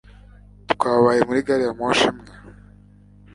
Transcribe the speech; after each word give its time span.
Twabaye 0.71 1.21
muri 1.27 1.39
gari 1.47 1.63
ya 1.67 1.73
moshi 1.79 2.05
imwe 2.11 2.31